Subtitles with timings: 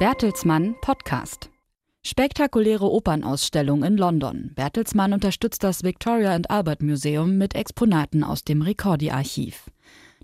[0.00, 1.50] Bertelsmann Podcast.
[2.04, 4.50] Spektakuläre Opernausstellung in London.
[4.56, 9.70] Bertelsmann unterstützt das Victoria and Albert Museum mit Exponaten aus dem Ricordi-Archiv.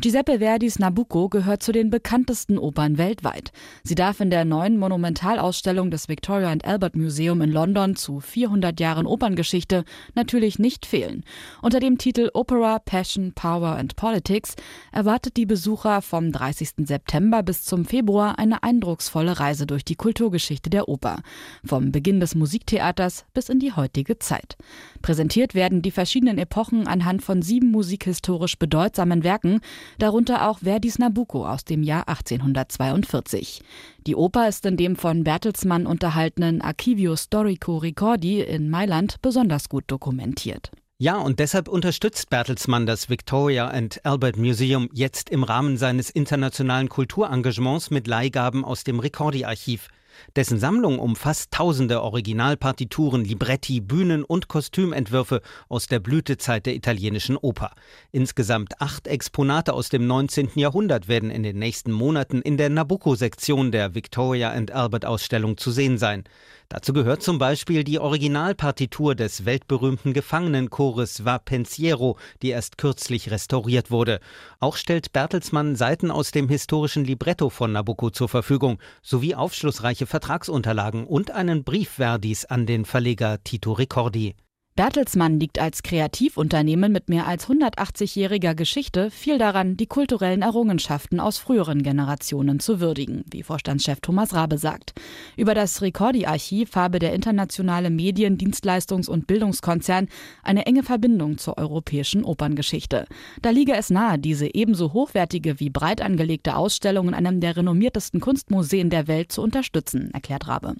[0.00, 3.50] Giuseppe Verdis Nabucco gehört zu den bekanntesten Opern weltweit.
[3.82, 8.78] Sie darf in der neuen Monumentalausstellung des Victoria and Albert Museum in London zu 400
[8.78, 11.24] Jahren Operngeschichte natürlich nicht fehlen.
[11.62, 14.54] Unter dem Titel Opera, Passion, Power and Politics
[14.92, 16.86] erwartet die Besucher vom 30.
[16.86, 21.22] September bis zum Februar eine eindrucksvolle Reise durch die Kulturgeschichte der Oper.
[21.64, 24.58] Vom Beginn des Musiktheaters bis in die heutige Zeit.
[25.02, 29.60] Präsentiert werden die verschiedenen Epochen anhand von sieben musikhistorisch bedeutsamen Werken,
[29.98, 33.62] darunter auch Verdis Nabucco aus dem Jahr 1842.
[34.06, 39.84] Die Oper ist in dem von Bertelsmann unterhaltenen Archivio Storico Ricordi in Mailand besonders gut
[39.86, 40.70] dokumentiert.
[41.00, 46.88] Ja, und deshalb unterstützt Bertelsmann das Victoria and Albert Museum jetzt im Rahmen seines internationalen
[46.88, 49.90] Kulturengagements mit Leihgaben aus dem Ricordi-Archiv.
[50.36, 57.72] Dessen Sammlung umfasst tausende Originalpartituren, Libretti, Bühnen- und Kostümentwürfe aus der Blütezeit der italienischen Oper.
[58.12, 60.50] Insgesamt acht Exponate aus dem 19.
[60.54, 65.70] Jahrhundert werden in den nächsten Monaten in der Nabucco-Sektion der Victoria and Albert Ausstellung zu
[65.70, 66.24] sehen sein.
[66.70, 73.90] Dazu gehört zum Beispiel die Originalpartitur des weltberühmten Gefangenenchores Va Pensiero, die erst kürzlich restauriert
[73.90, 74.20] wurde.
[74.60, 81.06] Auch stellt Bertelsmann Seiten aus dem historischen Libretto von Nabucco zur Verfügung, sowie aufschlussreiche Vertragsunterlagen
[81.06, 84.36] und einen Brief Verdis an den Verleger Tito Ricordi.
[84.78, 91.36] Bertelsmann liegt als Kreativunternehmen mit mehr als 180-jähriger Geschichte viel daran, die kulturellen Errungenschaften aus
[91.36, 94.94] früheren Generationen zu würdigen, wie Vorstandschef Thomas Rabe sagt.
[95.36, 100.06] Über das Ricordi-Archiv habe der internationale Medien-, Dienstleistungs- und Bildungskonzern
[100.44, 103.06] eine enge Verbindung zur europäischen Operngeschichte.
[103.42, 108.20] Da liege es nahe, diese ebenso hochwertige wie breit angelegte Ausstellung in einem der renommiertesten
[108.20, 110.76] Kunstmuseen der Welt zu unterstützen, erklärt Rabe.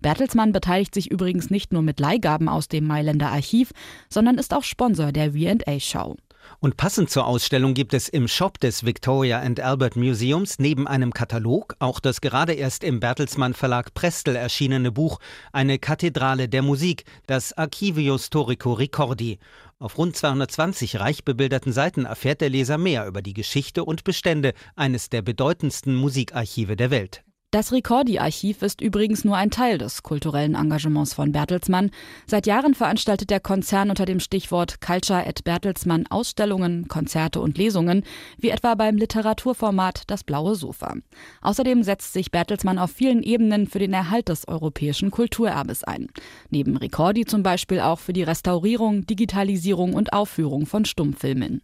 [0.00, 3.72] Bertelsmann beteiligt sich übrigens nicht nur mit Leihgaben aus dem Mailänder Archiv,
[4.08, 6.16] sondern ist auch Sponsor der V&A-Show.
[6.58, 11.12] Und passend zur Ausstellung gibt es im Shop des Victoria and Albert Museums neben einem
[11.12, 15.20] Katalog auch das gerade erst im Bertelsmann Verlag Prestel erschienene Buch
[15.52, 19.38] Eine Kathedrale der Musik, das Archivio Storico Ricordi.
[19.78, 24.52] Auf rund 220 reich bebilderten Seiten erfährt der Leser mehr über die Geschichte und Bestände
[24.76, 27.22] eines der bedeutendsten Musikarchive der Welt.
[27.52, 31.90] Das Ricordi-Archiv ist übrigens nur ein Teil des kulturellen Engagements von Bertelsmann.
[32.24, 38.04] Seit Jahren veranstaltet der Konzern unter dem Stichwort Culture at Bertelsmann Ausstellungen, Konzerte und Lesungen,
[38.38, 40.94] wie etwa beim Literaturformat Das blaue Sofa.
[41.40, 46.06] Außerdem setzt sich Bertelsmann auf vielen Ebenen für den Erhalt des europäischen Kulturerbes ein.
[46.50, 51.62] Neben Ricordi zum Beispiel auch für die Restaurierung, Digitalisierung und Aufführung von Stummfilmen.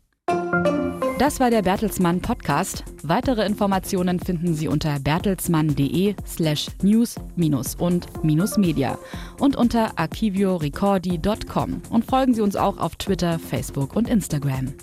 [1.19, 2.85] Das war der Bertelsmann Podcast.
[3.03, 7.17] Weitere Informationen finden Sie unter bertelsmann.de slash news
[7.79, 8.07] und
[8.59, 8.99] media
[9.41, 14.75] und unter archiviorecordi.com und folgen Sie uns auch auf Twitter, Facebook und Instagram.